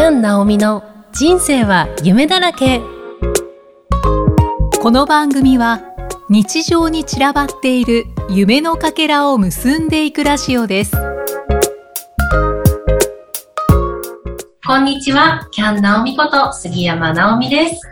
[0.00, 0.82] キャン・ナオミの
[1.12, 2.80] 人生は夢だらけ。
[4.80, 5.82] この番組は
[6.30, 10.96] 日常に散らばっている夢のかけらを結んでいくラジオです。
[14.66, 15.46] こんにちは。
[15.50, 17.82] キャン・ナオミこと杉山直美です。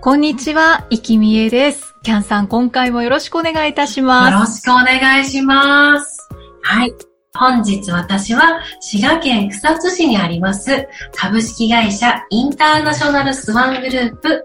[0.00, 1.92] こんにちは、いきみえです。
[2.04, 6.28] キャンさん、今回もよろしくお願いいたしよまろしくお願いします。
[6.62, 7.07] はい
[7.38, 14.44] 本日私は滋賀県草津市にあります株式会社インターナショナルスワングループ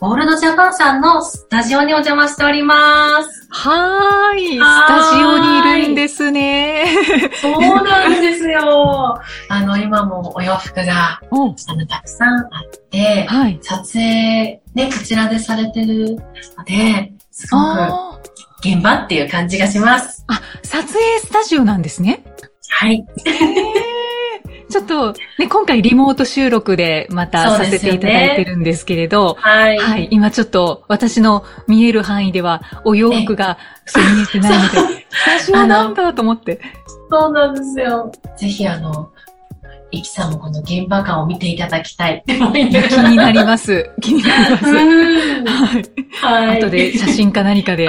[0.00, 3.42] ゴールドジャパンさんのスタジオにお邪魔しております。
[3.42, 3.46] す。
[3.50, 6.86] はーい、スタジオにいるんですね。
[7.40, 9.20] そうなんですよ。
[9.48, 13.60] あの、今もお洋服がおあのたくさんあって、はい。
[13.62, 16.16] 撮影ね、こちらでされてる
[16.58, 20.24] ので、すごく現場っていう感じがします。
[20.26, 22.24] あ、撮影スタジオなんですね。
[22.72, 23.06] はい。
[24.68, 29.78] ちょっと、ね、今回リモート収録でまたさせていただいてるんですけれど、はい。
[29.78, 30.08] はい。
[30.10, 36.58] 今ちょっと私の見える範囲ではお洋服がそう見えてないので、スタジオなんだと思って。
[37.10, 38.10] そうなんですよ。
[38.38, 39.12] ぜひあの、
[39.92, 42.24] イキさんもこの現場感を見ていただきたい。
[42.26, 43.90] 気になります。
[44.00, 44.64] 気になります。
[44.66, 46.46] うんはい。
[46.46, 46.58] はい。
[46.58, 47.88] 後で写真か何かで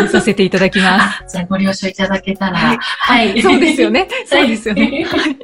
[0.00, 2.56] 見させていただきまあ、じゃあご了承いただけたら。
[2.56, 3.40] はいはい。
[3.40, 3.42] す。
[3.42, 4.08] そうですよね。
[4.26, 5.06] そうですよね。
[5.10, 5.36] はい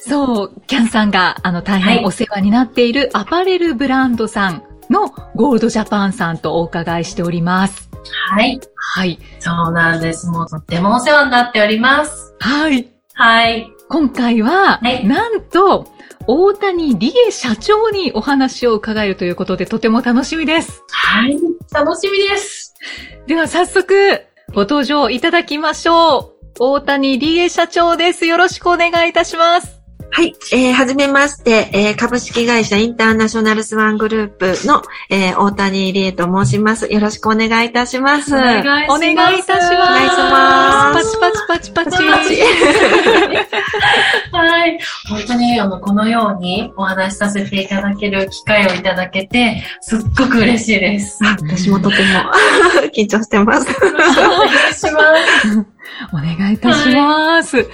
[0.00, 7.90] そう、キャンさんが、あの、大はい変お世話になっているアパレルブランドさんのゴールドジャパンさんとお伺いしております。
[8.30, 8.58] はい。
[8.74, 9.18] はい。
[9.38, 10.26] そうなんです。
[10.28, 12.34] もうとってもお世話になっております。
[12.40, 12.88] はい。
[13.14, 13.70] はい。
[13.88, 15.86] 今回は、はいなんと、
[16.26, 20.82] 大谷理恵社長にお話を伺えるということで、とても楽しみです。
[20.90, 21.38] はい。
[21.72, 22.74] 楽しみです。
[23.26, 24.22] では早速、
[24.52, 26.38] ご登場いただきましょう。
[26.60, 28.26] 大谷理恵社長です。
[28.26, 29.77] よろしくお願いいたします。
[30.10, 30.34] はい。
[30.52, 36.92] えー、はじめまして、えー、株式会社インターナショナルスワングループの、えー、大谷理恵と申します。
[36.92, 38.34] よろしくお願いいたします。
[38.34, 38.90] お願いします。
[38.90, 39.72] お願いいたします。
[39.72, 42.08] お願いしますパチパチパチパチ。
[42.10, 42.42] パチ
[44.32, 44.78] はい。
[45.08, 51.18] 本当に、あの、このようにお話しさせていただける機会をいただけて、すっごく嬉しいです。
[51.24, 52.02] あ私もとても
[52.94, 53.66] 緊張してます。
[53.68, 55.00] お願いしま
[55.44, 55.66] す。
[56.12, 57.68] お願いいたします。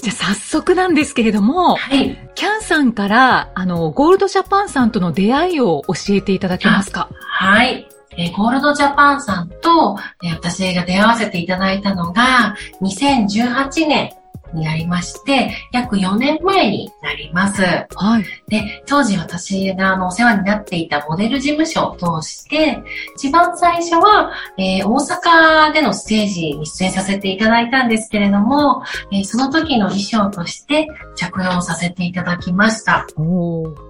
[0.00, 2.30] じゃあ早速なんですけれども、はい。
[2.34, 7.08] キャンさんから、あの、ゴールドジャパンさんとの出会いを教えていただけますか？
[7.20, 7.88] はい。
[8.16, 14.10] えーゴールドジャパンさんと、えー私が出会わせていただいたのが、2018年
[14.54, 17.62] になりまして、約4年前になります。
[17.62, 18.24] はい。
[18.48, 22.82] で、当時私があのお世話になっていたモデル事務所を通して、
[23.16, 28.82] 一番最初は、えー大阪でのステージに出演させていただいたんですけれども、
[29.12, 33.06] えーその時の衣装として着用させていただきました。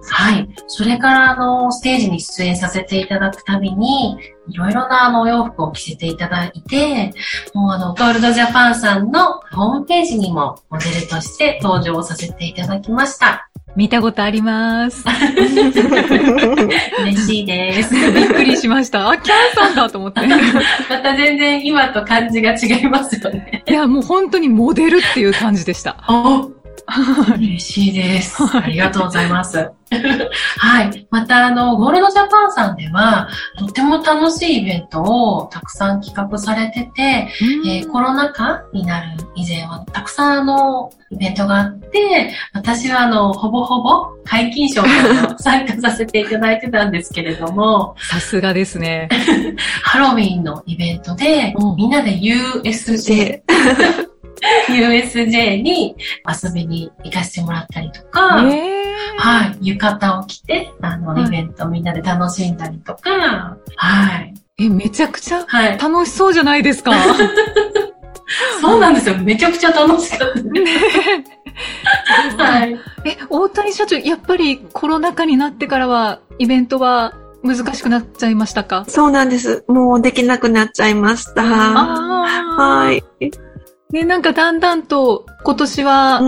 [0.09, 0.49] はい。
[0.67, 4.17] それから、あの、ステージに出演させていただくたびに、
[4.47, 7.13] いろいろなあのお洋服を着せていただいて、
[7.53, 13.49] もうあの、ゴールドジャパンさんのホームページにもモデルとして登場させていただきました。
[13.75, 15.05] 見たことあります。
[17.01, 17.93] 嬉しいです。
[18.11, 19.09] びっくりしました。
[19.09, 20.21] あ、キャンさんだと思って。
[20.89, 23.63] また全然今と感じが違いますよね。
[23.67, 25.97] いや、もう本当にモデルっていう感じでした。
[26.09, 26.51] お
[27.37, 28.43] 嬉しいです。
[28.57, 29.71] ありがとうございます。
[30.57, 31.07] はい。
[31.09, 33.27] また、あの、ゴールドジャパンさんでは、
[33.57, 49.09] とても楽しいイベントをたくさん企画されてて、えーコロナ禍になる以前は、たくさんあの、イベントがあって、私はあの、ほぼほぼ解禁賞から参加させていただいてたんですけれども、さすがですね。
[49.81, 53.41] ハロウィンのイベントでうん、みんなで USJ、
[54.67, 55.95] USJ に
[56.27, 58.79] 遊びに行かせてもらったりとか、え
[59.17, 65.77] はい、浴衣を着て、あの、はいイベントみんなで楽しんだりとか、はい、ー、え、めちゃくちゃはい。
[65.77, 66.91] 楽しそうじゃないですか。
[68.61, 69.17] そうなんですよ。
[69.17, 72.37] めちゃくちゃ楽しかったです。
[72.37, 72.77] はい。
[73.05, 77.13] え、大谷社長、やっぱりコロナ禍になってからは、イベントは
[77.43, 78.85] 難しくなっちゃいましたか？
[78.87, 79.63] そうなんです。
[79.67, 81.41] もうできなくなっちゃいました。
[81.41, 82.25] あ
[82.57, 82.83] あ。
[82.85, 83.03] はい。
[83.91, 86.19] ね、なんかだんだんと今年は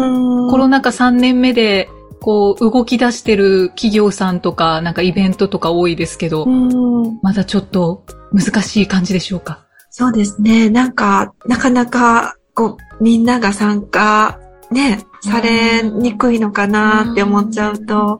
[0.47, 7.19] ココロナ禍3年目で、こう動き出してる企業さんとか、なんかイベントとか多いですけど、うん。
[7.21, 9.65] まだちょっと難しい感じでしょうか？
[9.91, 10.69] そうですね。
[10.69, 14.39] なんか、なかなか、こう、みんなが参加、
[14.71, 18.19] ね、されにくいのかなって思っちゃうと、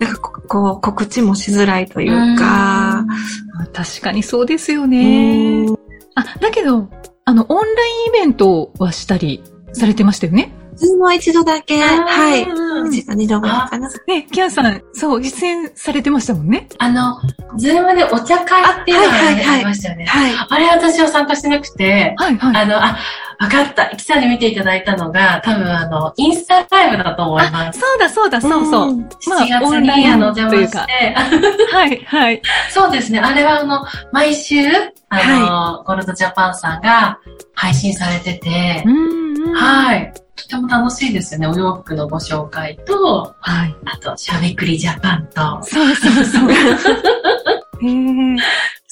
[0.00, 3.04] なんかこ、こう、告知もしづらいというか、
[3.72, 5.66] 確かにそうですよね。
[5.66, 5.78] うん。
[6.14, 6.88] あ、だけど、
[7.26, 9.42] あの、オンラインイベントはしたり
[9.72, 10.52] されてましたよね？
[10.74, 12.42] Zoomは一度だけ、はい。
[12.90, 13.88] 一度二度かな。
[14.06, 16.68] ね、キャンさん、そう、実践されてましたもんね。
[16.78, 17.18] あの、
[17.56, 20.04] Zoomでお茶会っていうのがありましたよね。
[20.04, 20.32] はい。
[20.50, 22.56] あれ私は参加してなくて、はい、はい。
[22.56, 22.98] あの、あ、
[23.38, 23.86] わかった。
[23.96, 27.80] キさんに見ていただいたのが、多分あの、インスタライブだと思います。
[27.80, 28.92] そうだ、そうだ、そうそう。
[28.92, 31.14] んまあ7月オンラインにあの、お邪魔して、
[31.72, 32.42] はい、はい。
[32.70, 33.20] そうですね。
[33.20, 34.56] あれはあの、毎週、
[35.08, 37.18] あの、ゴールドジャパンさんが
[37.54, 39.54] 配信されててう、ん、うん。
[39.54, 40.12] はい。
[40.36, 41.46] とても楽しいですよね。
[41.46, 43.74] お洋服のご紹介と、はい。
[43.84, 45.62] あと、しゃべくりジャパンと。
[45.62, 46.50] そうそうそう。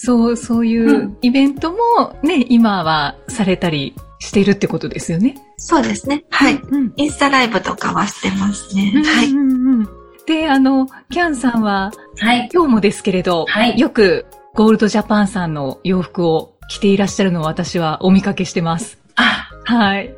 [0.05, 5.37] そう、そういううイベントもね、今はされたりしているってことですよね。
[5.57, 6.25] そうですね。
[6.31, 6.55] はい。
[6.55, 6.93] うん。
[6.97, 8.93] インスタライブとかはしてますね。
[8.95, 10.27] うんはい。
[10.27, 12.49] で、あの、キャンさんは、はい。
[12.53, 18.99] 今日もですけれど、はいよくゴールドジャパンさんの洋服を着ていらっしゃるのを私はお見かけしてます。
[19.17, 20.15] あ、はい。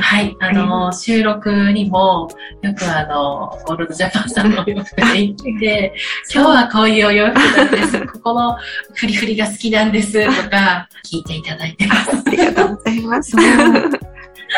[0.00, 0.36] はい。
[0.40, 2.28] あの、収録にも、
[2.62, 5.94] よくあの、ゴールドジャパンさんのお洋服で行って、
[6.32, 8.06] 今日はこういうお洋服なんです。
[8.06, 8.56] ここの
[8.94, 10.12] フリフリが好きなんです。
[10.44, 12.10] とか、聞いていただいてます。
[12.26, 13.36] ありがとうございます。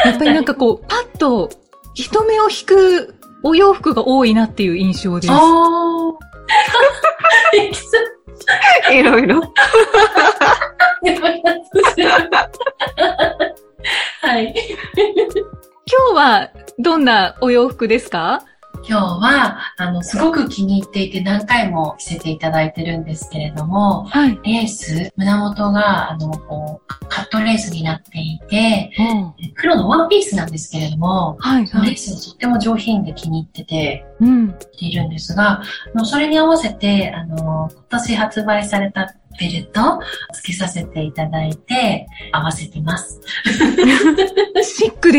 [0.04, 1.50] やっぱりなんかこう、パッと
[1.94, 5.32] 人目を引くお洋服が多いなっていう印象です。
[8.92, 9.42] いろいろ。
[14.38, 14.54] はい。
[14.54, 18.44] 今日はどんなお洋服ですか？
[18.88, 24.38] 今日は、あの、すごく気に入っていて何回も着せていただいてるんですけれども、はい。
[24.44, 28.92] レース、胸元が、あの、こう、カットレースになっていて、
[29.56, 31.98] 黒のワンピースなんですけれども、はい、そのレーはい。
[31.98, 34.56] スがとっても上品で気に入ってて、うん。
[34.56, 35.64] 着ているんですが、あ
[35.96, 40.00] のそれに合わせて、あの、今年発売されたベルト、
[40.32, 43.20] 付けさせていただいて、合わせてます。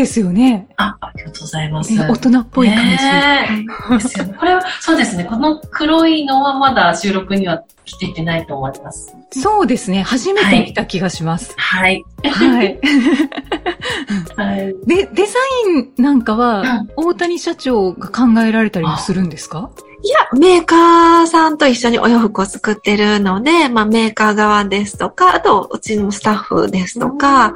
[0.00, 0.68] ですよね。
[0.76, 1.92] あ、ありがとうございます。
[1.92, 2.82] ね大人っぽい感じ。
[2.82, 3.46] ね
[3.90, 4.34] えですよね。
[4.38, 5.24] これは、そうですね。
[5.24, 9.14] この黒いのはまだ収録には着ていてないと思います。
[9.32, 10.02] そうですね。
[10.02, 11.54] 初めて見た気がします。
[11.56, 12.02] はい。
[12.24, 12.78] はい。
[14.36, 14.74] はい。
[14.86, 15.32] で、デザ
[15.68, 19.70] インなんかうはん、大谷社長が考えられたりもするんですか？
[20.02, 27.52] いや、メーカーさんと一緒にお洋服を作ってるので、まあメーカー側ですとか、あとうちのスタッフですとか、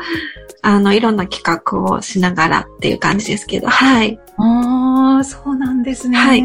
[0.67, 4.19] あの、いろんな企画をしながらっていう感じですけど、はい。
[4.39, 6.19] ああ、そうなんですね。
[6.19, 6.43] はい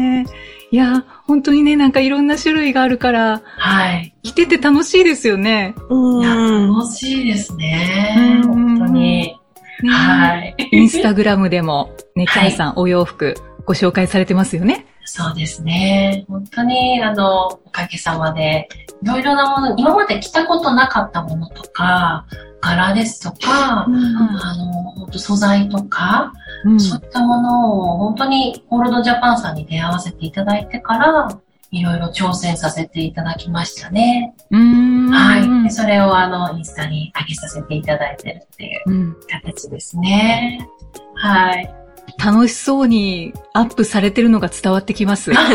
[0.72, 4.14] いや、本当にね、なんかいろんな種類があるから、はい。
[4.22, 5.74] 着てて楽しいですよね。
[5.88, 6.72] ういや、ん。
[6.72, 8.14] 楽しいですね。
[8.44, 9.36] うん本当に。
[9.82, 10.54] ねはい。
[10.70, 13.34] インスタグラムでも、ね、キはいャンさんお洋服
[13.64, 14.86] ご紹介されてますよね。
[15.12, 16.24] そうですね。
[16.28, 18.68] 本当に、あの、おかげさまで、
[19.02, 22.26] いろいろなもの、今まで着たことなかったものとか、
[22.60, 26.32] 柄ですとか、あの、本当素材とか、
[26.64, 31.28] うんそういったものを本当にゴールドジャパンさんに出会わせていただいてから、
[31.72, 34.34] いろいろ挑戦させていただきましたね。
[34.50, 35.64] うーんはい。
[35.64, 40.68] でそれをあの、インスタに上げさせていただいてるっていううん形ですね。
[41.14, 41.79] はい。
[42.22, 45.32] 楽しそうにアップされてるのが伝わってきます。
[45.34, 45.48] あ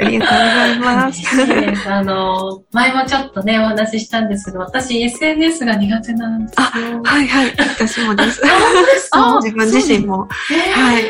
[0.00, 1.90] りがとうございます。
[1.90, 7.02] あの、前もちょっとね、お話ししたんですけど、私 SNS が苦手なんですよ。
[7.04, 7.54] はいはい。
[7.58, 8.40] 私もです。
[9.12, 10.26] あ自分自身も。
[10.50, 11.04] えーはい。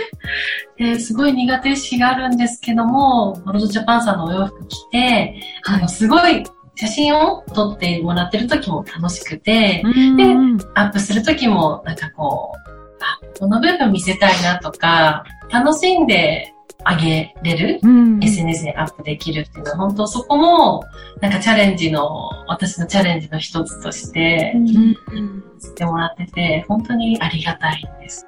[0.78, 12.75] ですごい苦手意識があるんですけども、ゴールドジャパンさんのお洋服着て、あの、すごい写真を撮ってもらってる時も楽しくて、うんアップする時もなんかこう、
[13.06, 16.52] あ、この部分見せたいなとか、楽しんで
[16.84, 20.84] あげれるうん SNS にアップできるっていうのは、本当そこも、
[21.20, 24.94] なんかチャレンジの、私のチャレンジの一つとして、うん
[25.58, 28.26] させてもらってて、本当にありがたいです。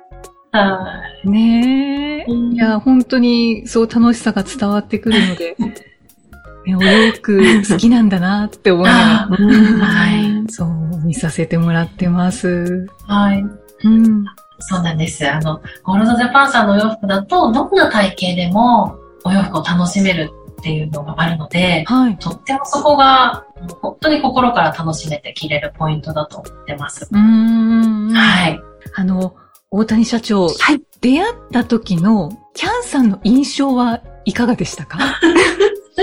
[0.50, 2.30] はねえ。
[2.30, 2.54] い。
[2.54, 5.54] いや、本当にそう楽しさが伝わってくるので、
[6.66, 10.44] ね、お洋服好きなんだなって思いなが あうんはい。
[10.44, 10.68] ら、そう、
[11.04, 12.86] 見させてもらってます。
[13.06, 13.44] はい。
[13.84, 14.24] うん。
[14.60, 15.28] そうなんです。
[15.30, 22.16] あの、ゴールドジャパンさんのお洋服だと、どんな体型でもお洋服を楽しめるっていうのがあるので、はい。
[22.18, 23.44] とってもそこが、
[23.80, 27.08] 本当に心から楽しめて着れるポイントだと思ってます。
[27.10, 28.10] うーん。
[28.12, 28.60] はい。
[28.96, 29.34] あの、
[29.70, 34.98] 大谷社長、はい出会った時のキャンさんの印象はいかがでしたか？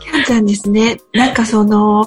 [0.00, 0.98] キャンちゃんですね。
[1.12, 2.06] なんかその、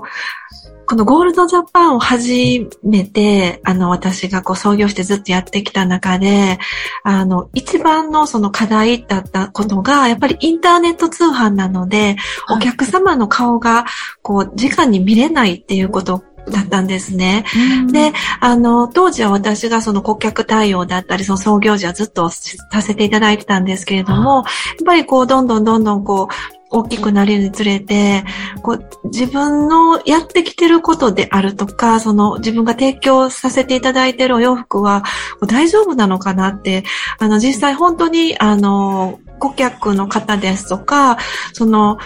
[0.87, 6.59] このゴールドジャパンを始めて、あの、私がこう創業してずっとやってきた中で、
[7.03, 12.15] あの、一番のその課題だったことが、やっぱりインターネット通販なので、
[12.49, 13.85] お客様の顔が、
[14.21, 17.43] こう、直に見れないっていうことだったんですね。
[17.91, 24.45] で、あの、当時は私がその顧客対応だったり、その創業時はずっとさせていただいてたんですけれども、やっ
[24.85, 28.23] ぱりこう、どんどんどんどんこう、大きくなるにつれて、
[28.61, 35.03] こう自分のやってきてることであるとか、その自分が提供させていただいてるお洋服は
[35.47, 36.83] 大丈夫なのかなって、
[37.19, 41.17] あの実際本当にあの顧客の方ですとか、
[41.53, 41.97] その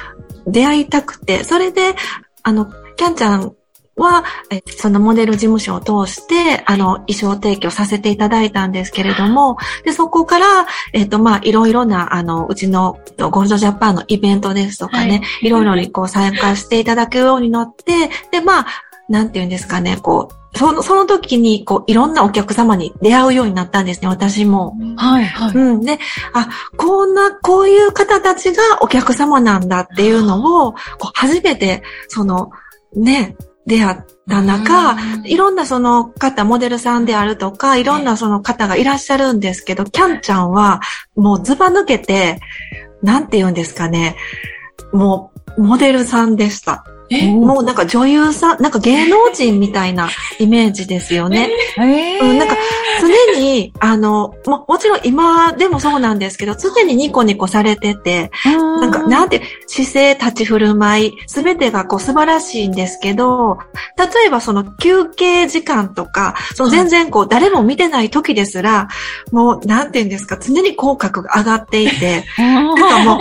[0.47, 1.95] 出会いたくて、それで
[2.43, 3.55] あの、キャンちゃん
[3.98, 18.67] は、えそのモデル事務所を通して、あの、衣装提供させていただいたんですけれども、で、そこから、えっ、と、まあ、いろいろな、あの、うちのゴールドジャパンのイベントですとかね、はい、いろいろにこう参加していただくようになって、で、まあ、
[19.10, 24.75] なんて言うんですかね、こう、その、その時に、こう、いろんなお客様に出会うようになったんですね、私も。
[24.98, 25.53] はい、はい。
[25.53, 25.81] うん。
[25.81, 25.98] で、
[26.33, 32.51] あ、こんな、こういう方たちがお客様なんだっていうのを、こう初めて、その、
[32.93, 33.36] ね、
[33.67, 33.97] 出会っ
[34.29, 40.81] た中、いろんなその方、モデルさんであるとか、いろんなその方がいらっしゃるんですけど、キャンちゃんは
[41.15, 42.39] もうズバ抜けて、
[43.03, 44.15] なんて言うんですかね、
[44.93, 46.83] もうモデルさんでした。
[47.27, 51.49] もうなんか女優さん、なんか芸能人みたいなイメージですよね。
[51.77, 52.55] えー、うん、なんか
[53.01, 63.57] 常に、あの、も、もちろん今でもそうなんですけど、常にニコニコされてて、なんか、なんて、姿勢、立ち振る舞い、すべてがこう素晴らしいんですけど、
[63.97, 68.87] 例えばその休憩時間とか、その全然こう誰も見てない時ですら、
[69.31, 73.19] もう、なんて言うんですか、常に口角が上がっていて、なんかもう、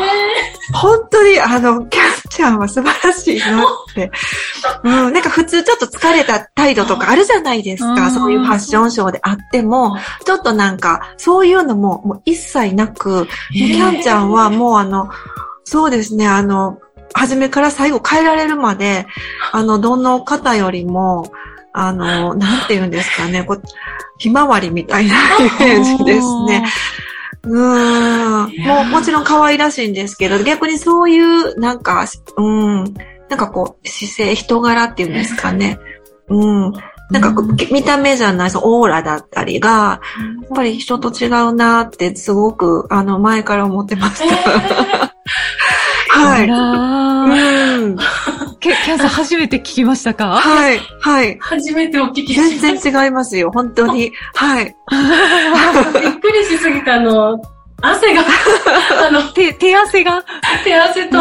[0.72, 4.10] 本当にあの、キャンちゃんは素晴らしいなって。
[4.84, 8.10] うん、なんか普通ちょっと疲れた態度とかあるじゃないですか。
[8.10, 15.10] そういうファッションショーであっても、ちょっとなんか、そういうのももう一切なく、キャンちゃんはもうあの、
[15.64, 16.78] そうですね、あの、
[17.14, 19.06] 初めから最後変えられるまで、
[19.52, 21.30] あの、どの方よりも、
[21.72, 23.62] あの、なんて言うんですかね、こう、
[24.18, 26.64] ひまわりみたいなイメージですね。
[27.42, 28.64] うん。
[28.64, 32.06] もうもちろん可愛らしいんですけど、逆にそういう、なんか、
[32.36, 32.94] うん、
[33.30, 35.78] なんかこう、姿勢、人柄っていうんですかね。
[36.28, 36.72] うん。
[37.10, 44.34] なんかこう、見た目じゃない、そのオーラだったりが、やっぱり人と違うなってすごく、あの、前から思ってました。
[46.12, 46.48] はい。
[46.48, 47.96] うん。
[48.58, 50.32] キャンさん初めて聞きましたか？
[50.36, 51.38] はい、はい。
[51.40, 52.60] 初めてお聞きしました。
[52.62, 54.12] 全然違いますよ、本当に。
[54.34, 54.64] はい。
[54.66, 54.74] びっ
[56.18, 57.40] くりしすぎたあの、
[57.80, 58.22] 汗が、
[59.08, 60.22] あの、手、手汗が？
[60.64, 61.18] 手汗と。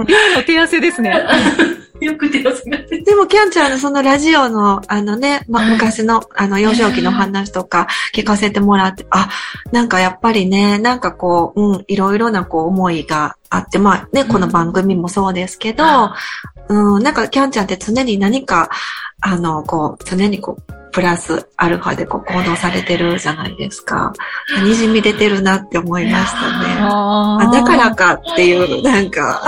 [0.00, 0.06] うん。
[0.08, 1.14] 今の手汗ですね。
[2.00, 9.28] よく手汗がでも、キャンちゃんのそのラジオの、あのね、 ま、昔の、あの、幼少期の話とか聞かせてもらって、あ、
[9.72, 15.84] なんかやっぱりね、なんかこう、うん、いろいろなこう思いがあって、まあね、この番組もそうですけど、
[16.68, 18.70] うん、なんかキャンちゃんって常に何か、
[19.20, 24.12] あの、こう、常にこう、プラスアルファでこう行動されてるじゃないですか。
[24.64, 26.76] にじみ出てるなって思いましたね。
[26.80, 29.42] あだからかっていう、なんか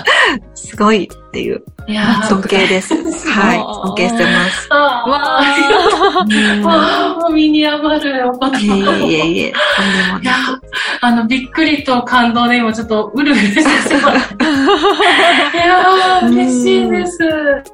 [0.54, 1.62] すごいっていう。
[1.86, 2.94] いや尊敬です。
[3.28, 3.58] はい。
[3.58, 4.68] 尊敬してます。
[4.70, 5.04] わ
[6.64, 8.58] あ、もう身に余るお言葉。
[8.58, 10.34] いえいえいえ、とんでもない。
[11.00, 14.43] あの、びっくりと感動で今ちょっとうるうるしてしまって。
[14.64, 17.18] いやー、嬉しいです。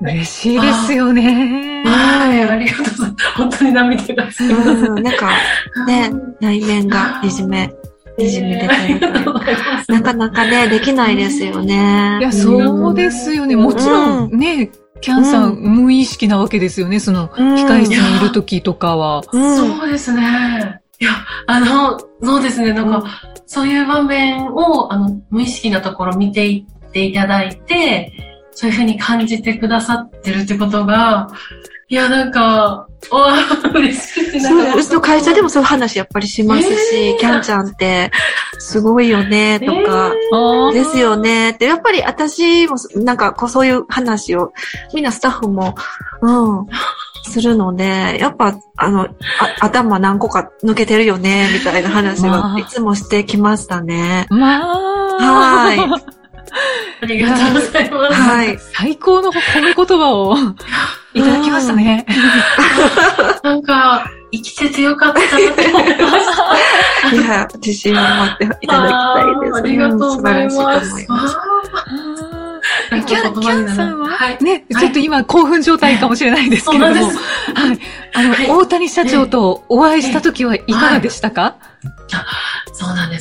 [0.01, 1.83] 嬉しいですよね。
[1.87, 3.31] はい、ありがとうございます。
[3.37, 4.25] 本当に涙が。
[5.03, 5.31] なんか、
[5.87, 7.73] ね、内面がいじめ
[8.19, 9.13] にじみ出てる
[9.89, 12.19] なかなかね、できないですよね。
[12.21, 13.57] いや、そうですよね。
[13.57, 14.71] もちろんね、
[15.01, 17.01] キャンさん、無意識なわけですよね。
[17.01, 19.23] その、控室にいる時とかは。
[19.25, 20.81] そうですね。
[21.01, 21.13] いや、
[21.47, 22.73] あの、そうですね。
[22.75, 23.05] なんか、
[23.47, 28.13] そういう場面を、あの、無意識なところ見ていっていただいて、
[28.53, 31.29] そういうふうに感じてくださってるってことが、
[31.89, 33.25] いや、なんか、お
[33.75, 38.11] 嬉しくてそう、うちの会社でもそういう話やっぱりしますし、えー、キャンちゃんって
[38.59, 44.53] すごいよね、とか、えー、ですよね、って、やっぱり私もなんかこうそういう話を、
[44.95, 45.75] みんなスタッフも、
[46.21, 46.67] うん、
[47.25, 49.09] するので、やっぱ、あの、あ
[49.61, 54.27] 頭何個か抜けてるよね、みたいな話はいつもしてきましたね。
[54.31, 54.69] まあ、
[55.19, 56.20] はい。
[57.03, 58.23] ありがとうございます。
[58.23, 58.59] はい。
[58.73, 60.37] 最高の褒め言葉を
[61.15, 62.07] いただきましたね。
[63.43, 66.37] なんか、生きててよかったなって思いまし
[67.11, 67.17] た。
[67.17, 68.93] いや、自信を持っていただき
[69.23, 69.59] たいです。
[69.59, 71.07] ありがとうございます。
[72.91, 74.31] キャン、キャンさんは、は？
[74.33, 77.17] い、ね、ちょっと今興奮状態かもしれないですけれども、はい。
[78.15, 81.57] あの、はい、大谷社長とお会いした時はいかがでしたか？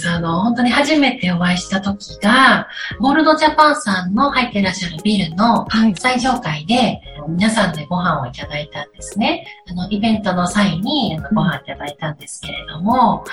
[0.08, 2.68] あの、本当に初めてお会いした時が、
[3.00, 5.96] ゴールドジャパンさんの入っていらっしゃるビルのはい。
[5.98, 9.46] 最上階で、皆さんでご飯をいただいたんですね。
[9.68, 13.24] あの、イベントの際にあのご飯いただいたんですけれども、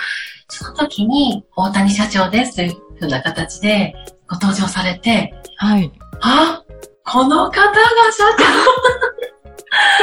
[0.48, 3.94] その時に、大谷社長ですというふうな形で
[4.28, 5.92] ご登場されて、はい。
[6.20, 6.62] あ、
[7.04, 7.76] この方が
[8.12, 8.24] 社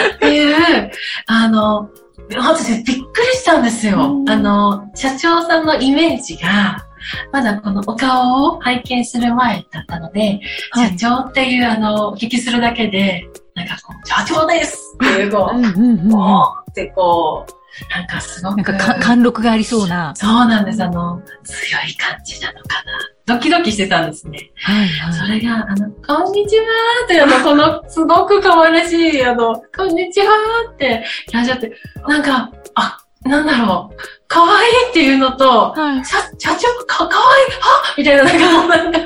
[0.09, 0.91] 長 っていう、
[1.27, 1.89] あの、
[2.35, 4.13] 私びっくりしたんですよ。
[4.13, 4.23] う。
[4.23, 4.29] ん。
[4.29, 6.85] あの、社長さんのイメージが、
[7.31, 10.39] まだこのお顔を拝見する前だったので、
[10.71, 10.97] はい。
[10.97, 16.13] 社長っていうあの、お聞きするだけで、なんかこう、社長ですっていう、こうんうんうんうん。
[16.13, 18.57] う、おーってこう、なんかすごく。
[18.57, 20.13] なんかか貫禄がありそうな。
[20.15, 20.83] そうなんです。
[20.83, 22.93] あの、強い感じなのかな。
[23.25, 24.51] ドキドキしてたんですね。
[24.57, 25.39] はいそはい。
[25.39, 31.73] れが、あの、こんにちはーって、あの、この、すごく可愛らしい、あの、こんにちはーって、いらっしゃって、
[32.07, 33.95] なんか、あ、なんだろう、
[34.27, 36.05] 可愛いっていうのと、はい。
[36.05, 38.99] 社、社長、か、かわいいはっみたいな、なんかも うなんか、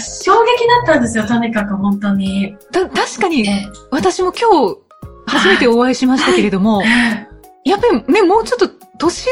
[0.00, 2.56] 衝撃だったんですよ、とにかく、本当に。
[2.72, 4.76] た、確かに、え私も今日、
[5.30, 7.26] 初めてお会いしましたけれども、え
[7.68, 8.68] やっぱりね、もうちょっと
[8.98, 9.30] 年上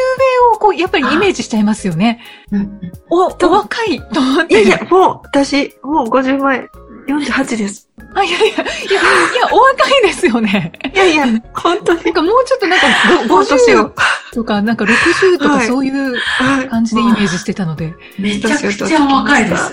[0.54, 2.20] をこう、やっぱりイメージしちゃいますよね。
[2.52, 4.62] うんうんお、お若いと思って。
[4.62, 6.66] いやいや、もう、私、もう50前、
[7.08, 7.88] 48です。
[8.14, 10.72] あ、いやいや、いや、いや、お若いですよね。
[10.94, 12.14] いやいや、本当になん。
[12.14, 12.86] かもうちょっとなんか、
[13.28, 13.94] ご本当です50よ。
[14.34, 16.68] とか、なんか60とかはいそういうはい。
[16.68, 17.94] 感じでイメージしてたので。
[18.18, 19.72] めちゃくちゃ若いです。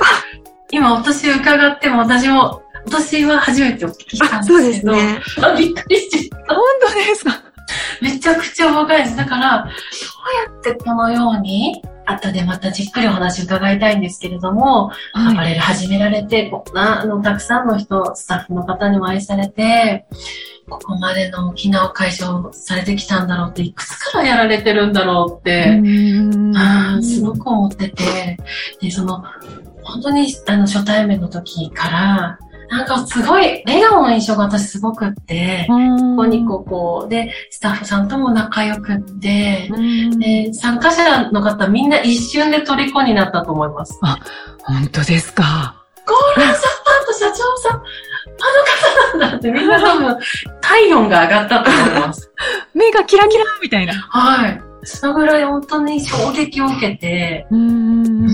[0.71, 5.21] 今、私伺っても、私も、私は初めてお聞きしたあ、んですけど、ですね。
[5.41, 6.55] あびっくりしちゃった。
[6.55, 7.43] 本当ですか？
[8.01, 9.17] めちゃくちゃ若いです。
[9.17, 9.71] だから、どう
[10.53, 15.49] やってこのように、後でまたじっくりお話伺いたいんですけれども、アパはい。
[15.49, 20.05] レル始められて、こんな、あの、たくさんの人、スタッフの方にも愛されて、
[20.69, 28.37] ここまでの大きな会社をされてきたんだろうって、いくつからやられてるんだろうって、うんすごく思ってて、
[28.81, 29.23] で、その、
[29.81, 43.99] 本当に、あの、初対面の時から、なんかすごい、笑顔の印象が私すごくって、ここニコこう、で、スタッフさんとも仲良くって、うんで、参加者の方みんな一瞬で虜になったと思います。
[44.63, 45.75] 本当ですか？
[46.07, 47.81] ゴールドジャパンと社長さん、あ
[49.13, 50.17] の方なんだってみんな多分、
[50.61, 52.31] 体温が上がったと思います。
[52.75, 53.93] 目がキラキラみたいな。
[53.93, 54.61] はい。
[54.85, 58.27] そのぐらい本当に衝撃を受けて、うん。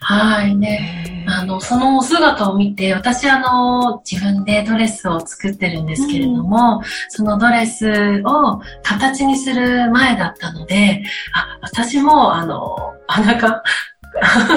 [0.00, 0.56] はい。
[0.56, 1.26] ね。
[1.28, 5.90] あの、そのお姿を見て、私あの、自分でドレスを作ってるん。
[5.90, 11.02] ですけれども、そのドレスを形にする前だったので、
[11.34, 13.38] あ、私もあの、あ、なん。
[13.38, 13.62] か、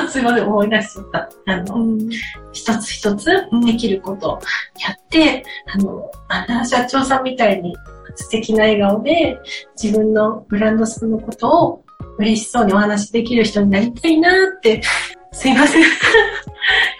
[0.10, 1.30] すい、思い出しちゃった。
[1.48, 2.10] あの、うん。
[2.52, 3.30] 一つ一つ
[3.66, 4.39] できることを
[4.80, 7.24] やって、あの、あ社長さん。
[7.24, 7.76] みたいに
[8.15, 9.39] 素敵な笑顔で
[9.82, 11.84] 自分のブランドさんのことを
[12.17, 14.82] 嬉しそうにお話しできる人になりたいなって、
[15.32, 15.84] すいません。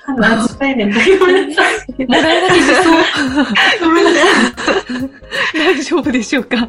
[0.06, 1.62] あの、初対面でごめんなさ
[1.97, 2.06] い。
[2.06, 2.58] もらえなきゃ
[3.80, 5.60] ごめんなさい。
[5.60, 6.67] 大丈夫でしょうか？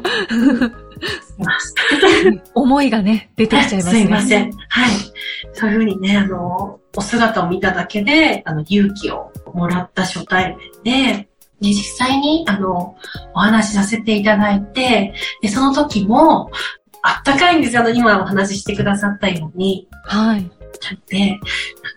[2.53, 4.01] 思いがね、出てきちゃいますね。
[4.01, 4.51] すいません。
[4.69, 4.89] はい。
[5.53, 11.27] そういうふうにね、あの、お姿を見ただけで、あの、勇気をもらった初対面で、
[11.61, 12.95] で、実際に、あの、
[13.33, 16.51] お話しさせていただいて、で、その時も、
[17.01, 17.81] あったかいんですよ。
[17.81, 19.87] あの、今お話ししてくださったように。
[20.05, 20.49] はい。
[21.07, 21.39] で、なん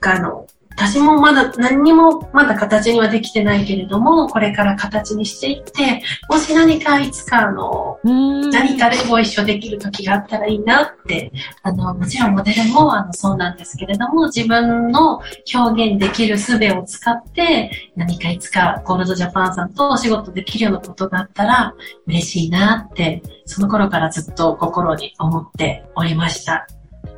[0.01, 0.47] かあの、
[0.79, 15.21] 私もまだ何にもまだ形にはできてないけれども、これから形にしていって、もし何かいつかあの、何何かでご一緒できる時があったらいいなって、あの、もちろんモデルもあのそうなんですけれども、自分の
[15.53, 21.75] 表現できる術を使って、何かいつかゴールドジャパンさんとお仕事できるようなことがあったら
[22.07, 26.69] 嬉しいなって、その頃からずっと心に思っておりました。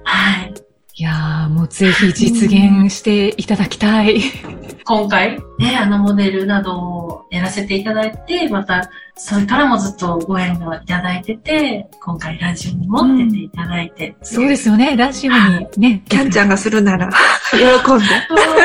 [0.04, 0.69] はい。
[1.00, 4.20] いやー、もうぜひ実現していただきたい。
[4.84, 14.14] 今回、ね、あのモデルなどをやらせていただいて、また、それからもずっとご縁をいただいてて、今回ラジオにも出ていただいて。
[14.20, 15.38] そうですよね、ラジオに
[15.78, 16.02] ね。
[16.10, 17.08] キャンちゃんがするなら、
[17.50, 17.64] 喜んで。
[17.88, 17.94] あ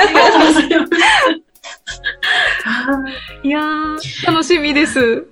[0.09, 0.93] りがとうございます。
[3.43, 5.25] いやー、楽しみです。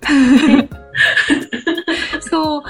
[2.30, 2.64] そう。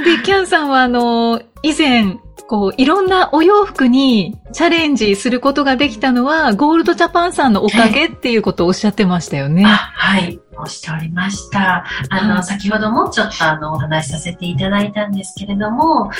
[0.00, 2.16] ね、で、キャンさんはあの、以前、
[2.48, 9.64] こう、いろんなお洋服にチャレンジすることができたのは、ゴールドジャパンさんのおかげっていうことをおっしゃってましたよね。
[9.64, 11.84] あはい、おしておりました。
[12.10, 16.10] あの、はい先ほどもちょっとあの、お話しさせていただいたんですけれども、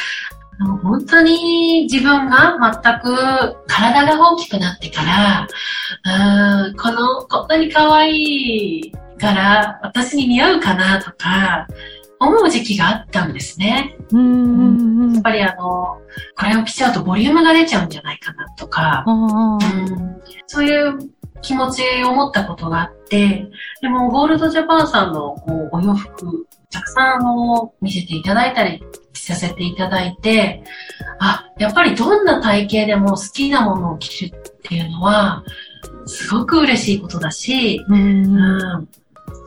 [0.83, 5.47] 本当に自分が全く体が大きくなってから、
[6.05, 11.67] うーんこの、こんなに可愛いから私に似合うかなとか、
[12.19, 13.97] 思う時期があったんですね。
[14.13, 15.13] うん。
[15.15, 16.01] やっぱりあの、
[16.39, 19.59] これを着ちゃうとボリュームが出ちゃうんじゃないかなとか、あうん
[20.47, 20.99] そういう
[21.43, 23.49] 気持ちを持ったことがあって、
[23.81, 30.63] でもゴールドジャパンさんのこうお洋服、たくさんあの、見せていただいたり着させていただいて、
[31.19, 35.45] あ、やっぱりどんな体型でも好きなものを着るっていうのは、
[36.07, 37.93] すごく嬉しいことだし、あ。
[37.93, 38.27] うん。
[38.27, 38.89] うん、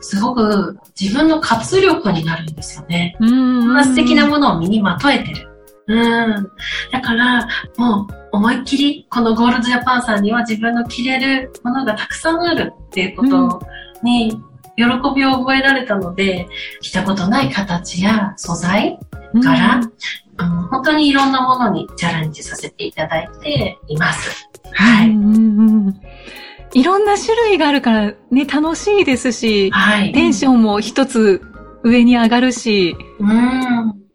[0.00, 3.16] すごく自分の活力になるんですよね。
[3.20, 3.28] うん。
[3.28, 3.34] こ
[3.66, 5.48] んな素敵なものを身にまとえてる。
[5.88, 6.50] うん。
[6.92, 13.60] だから、もう思いっきり、このゴールドジャパンさんには自分の着れるものがたくさんあるっていうこと
[14.02, 14.40] に、
[14.76, 14.84] 喜
[15.14, 16.48] びを覚えられたので、
[16.80, 18.98] 着たことない形や素材
[19.42, 19.80] から、
[20.38, 24.48] うん、本当にいろんなものにチャレンジさせていただいています。
[24.72, 25.10] はい。
[25.10, 26.00] うんうんうん
[26.72, 30.12] いろんな種類があるからね、楽しいですし、はい。
[30.12, 31.42] テンションも一つ
[31.82, 33.30] 上に上がるし、うん。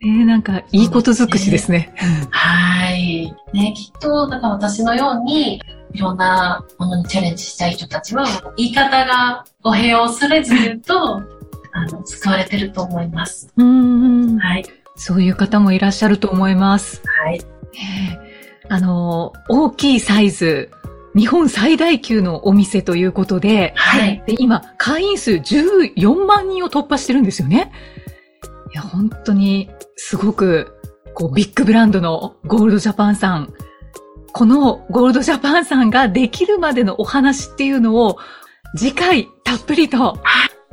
[0.02, 1.94] えーなんかいいこと尽くしですね。
[2.30, 3.34] はい。
[3.54, 5.62] ね、きっと、だから私のように、
[5.94, 8.26] いろんなものにチャレンジしたい人たちは、
[8.58, 11.22] 言い方が語弊を恐れず言うと、
[11.74, 13.52] あの、救われてると思います。
[13.58, 14.66] うんうんはい。
[14.96, 17.02] そういう方もいらっしゃると思います。
[17.26, 17.42] はい。
[17.74, 18.26] えー
[18.68, 20.72] あの、大きいサイズ、
[21.16, 24.24] 日本最大級のお店ということで、はい。
[24.28, 27.72] で今、会員数14万人を突破してるんですよね。
[28.74, 30.74] いや、本当に、すごく、
[31.14, 33.54] こう、ビッグブランドのゴールドジャパンさん。
[34.34, 38.18] このゴールドジャパンさんができるまでのお話っていうのを、
[38.76, 40.18] 次回、たっぷりと、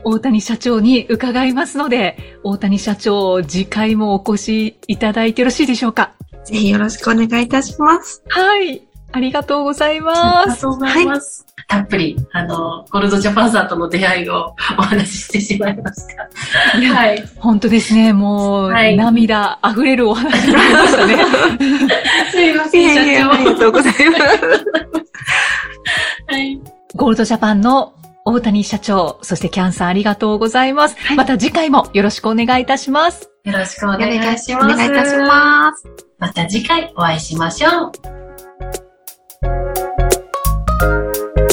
[0.03, 6.15] 大谷社長に伺いますので、大谷社長、次回もお越しいただいてよろしいでしょうか？
[6.45, 8.25] ぜひよろしくお願いいたします。
[8.29, 8.83] はい。
[9.13, 10.49] ありがとうございあります。
[10.49, 11.47] がとうございます。
[11.69, 16.03] たっぷり、あの、ゴールドジャパンさんとの出会いを お話ししてしまいまし
[16.73, 16.79] た。
[16.79, 17.25] いやはい。
[17.39, 18.13] 本当ですね。
[18.13, 21.17] もう、はい涙溢れるお話になりましたね。
[22.31, 24.65] すいまいせん、社ありがとうございます。
[26.29, 26.35] 長。
[26.35, 26.61] はい。
[26.95, 27.93] ゴールドジャパンの
[28.25, 30.97] 大谷社長、そしてキャンさんありがとうございます。
[30.99, 33.31] はいまた次回もよろしくお願いいたします。
[33.45, 34.67] よろしくお願いします。
[34.75, 35.89] お願いいたします。
[36.19, 38.32] また次回お会いしましょう。
[40.83, 41.52] Thank you.